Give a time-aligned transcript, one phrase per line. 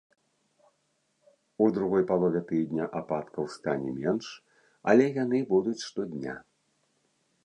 [1.65, 4.31] У другой палове тыдня ападкаў стане менш,
[4.95, 6.33] але яны будуць штодня.